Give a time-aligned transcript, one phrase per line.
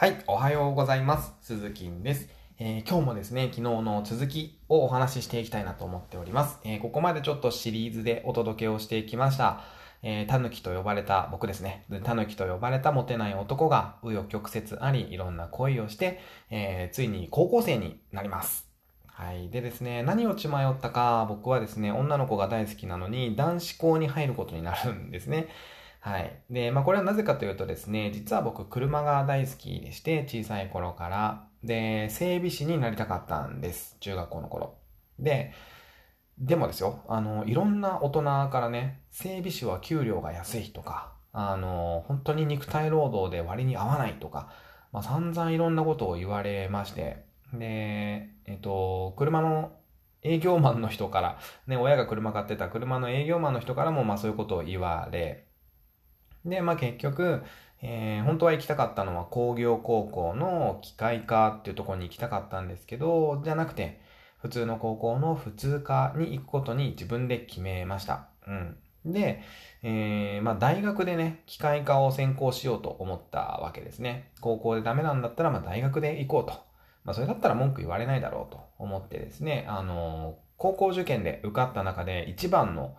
[0.00, 1.34] はい、おはようございます。
[1.42, 2.30] 鈴木です。
[2.58, 6.58] えー、今日もですね、昨日の続きをお話ししていきたいなと思っております。
[6.64, 9.60] えー、ここまでちょっとシリーズでお届けをしていきました。
[10.02, 11.84] えー、タヌキと呼ばれた僕ですね。
[12.02, 18.70] タヌキと呼ばれたモテない男が、紆余曲折あり、いろんな恋をして、えー、ついに高校生になります。
[19.04, 19.50] はい。
[19.50, 25.48] でですね、何を血迷ったか、僕はですね、女の子が大好きなのに、男子校に入ることになるんですね。
[26.00, 26.42] はい。
[26.50, 31.46] で、まあこれはなぜかというとですね、実は僕車が大好きでして、小さい頃から。
[31.62, 33.96] で、整備士になりたかったんです。
[34.00, 34.78] 中学校の頃。
[35.18, 35.52] で、
[36.38, 44.50] でもですよ、あの、いろんな大人からね、整備士は給料が安いとか、あの、本当に肉体労働で割に合わないとか、
[44.92, 49.72] まあ散々いろんなことを言われまして、で、えっと、車の
[50.22, 55.46] 営業マンの人から、ね、親が車買ってた車の営業マンの人からも、まあそういうことを言われ、
[56.44, 57.42] で、まあ結局、
[57.82, 64.00] えー、本当は行きたかったのは工業高校の機械科っていうところに行きたかったんですけど、じゃなくて、
[64.38, 68.28] 普通の高校の普通科に行くことに自分で決めました。
[68.46, 68.76] うん。
[69.04, 69.42] で、
[69.82, 74.30] えー、まあ大学でね、機械科を専攻しようと思ったわけですね。
[74.40, 76.58] 高校でダメなんだったら、まあ大学で行こうと。
[77.04, 82.96] まあそれだったら文句言われないだろうと思ってですね、あのー、高校受験で受かった中で一番の、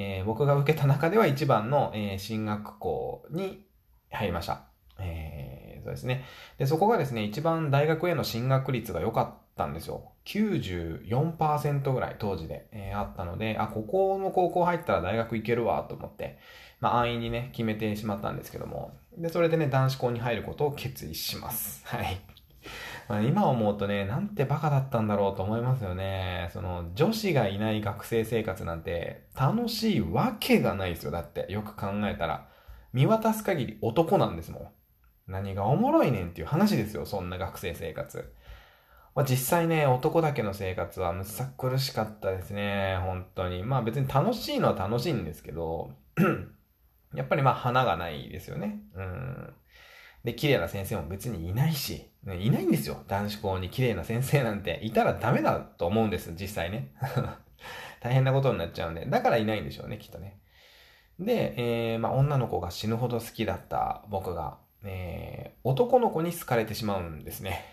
[0.00, 3.66] えー、僕が受けた中では一番の、えー、進学校に
[4.12, 4.62] 入りました。
[5.00, 6.24] えー、そうですね。
[6.56, 10.12] で、そこがですね、一番大学への進学率が良かったんですよ。
[10.24, 16.38] 94%ぐらい当時で、えー、あったので、あ、ここの高校入ったら大学行けるわと思って、
[16.78, 18.92] まあ安易にね、決めてしまったんですけども。
[19.16, 21.84] で、それでね、男子校に入ることを決意します。
[21.84, 22.20] はい。
[23.08, 26.50] まあ、今思うとね、なんてバカだったんだろうと思いますよね。
[26.52, 31.10] その、女子がいない学生生活なんて楽しいわけがないですよ。
[31.10, 32.48] だって、よく考えたら。
[32.92, 34.68] 見渡す限り男なんですもん。
[35.26, 38.32] 何がおもろいねんっていう話ですよ、そんな学生生活。
[39.14, 43.62] まあ、実際ね、男だけの生活はむさ苦しかったですね、本当に。
[43.62, 45.92] まあ別に楽しいのは楽しいんですけど、
[47.14, 48.80] やっぱりまあ花がないですよね。
[48.94, 49.54] うん。
[50.28, 53.02] で、綺麗な先生も別にいないし、いないんですよ。
[53.08, 54.78] 男子校に綺麗な先生なんて。
[54.82, 56.92] いたらダメだと思うんです、実際ね。
[58.02, 59.06] 大変なことになっちゃうんで。
[59.06, 60.38] だからいないんでしょうね、きっとね。
[61.18, 61.54] で、
[61.92, 67.64] えー、まあ、女の子が死ぬほど好きだった僕が、えー、男の子に好かれてしまうんですね。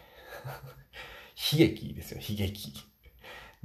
[1.52, 2.72] 悲劇ですよ、悲劇。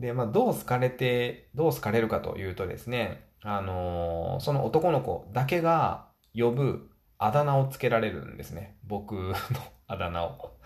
[0.01, 6.91] で、まあ、どう好かれて、どう好かれるかというとですね、あのー、その男の子だけが呼ぶ
[7.23, 8.79] あだ名をつけられるんですね。
[8.87, 9.35] 僕の
[9.87, 10.57] あだ名を。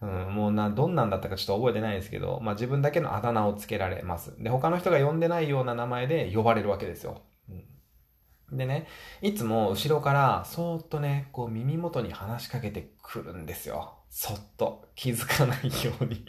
[0.00, 4.32] うん、もうな、どんなんだったかちょっと覚えてないですけど、まあ自分だけのあだ名をつけられます。
[4.40, 7.20] で、他の人が呼んでないような名前で呼ばれるわけですよ。
[7.48, 8.86] うん、でね、
[9.22, 13.94] いつも後ろからそーっとね、こう耳元に話しかけてくるんですよ。
[14.08, 14.88] そっと。
[14.94, 16.24] 気づかないように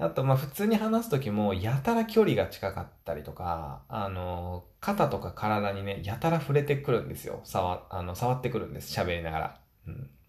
[0.00, 7.40] あと、まあ、普通に話すときも、やたら距離が近かったりとか、あの、肩とか体にね、やたら触れてくるんですよ。
[7.44, 8.98] 触、あの、触ってくるんです。
[8.98, 9.60] 喋りながら。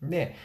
[0.01, 0.35] うん、で、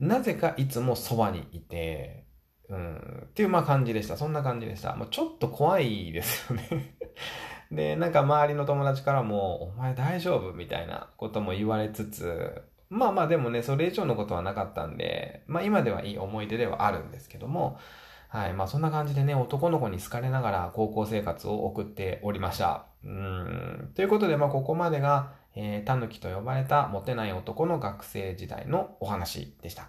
[0.00, 2.26] なぜかいつもそばにいて、
[2.68, 4.18] うん、っていうまあ感じでした。
[4.18, 4.94] そんな感じでした。
[4.96, 6.96] もうちょっと怖いですよね
[7.72, 17.78] で、なんか周りの友達からも、お前大丈夫みたいなことも言われつつ、まあまあでもね、それ以上のことはなかったんで、まあ今ではいい思い出ではあるんですけども、
[18.34, 18.52] はい。
[18.52, 22.86] まあそんな感じでね、男の子に好かれながら高校生活を送っておりました。
[23.04, 23.92] うん。
[23.94, 29.88] ということで、まあここまでが、えー、タヌキと呼ばれたモテない男の学生時代のお話でした。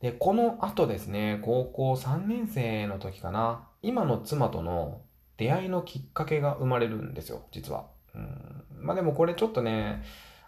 [0.00, 5.00] で、この後ですね、高校3年生の時かな、今の妻との
[5.36, 7.86] 出会いのきっかけが生まれるんですよ、実は。
[8.14, 8.64] うん。
[8.78, 10.04] まあでもこれちょっとね、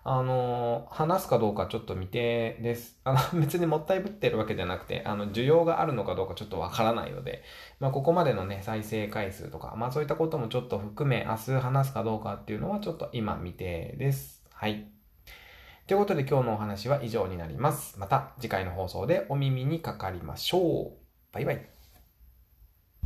[0.08, 2.96] あの、話すかどうかちょっと未定です。
[3.02, 7.42] あの、 別にもったいぶってるわけじゃなくて、あの、需要があるのかどうかちょっとわからないので、
[7.80, 14.44] まあ、ここまでのね、再生回数とか、まあ、そういったこともちょっと含め、明日話すかどうかっていうのはちょっと今未定です。
[14.52, 14.86] はい。
[15.88, 17.98] ということで今日のお話は以上になります。
[17.98, 20.92] また次回の放送でお耳にかかりましょう。
[21.32, 21.75] バイバイ。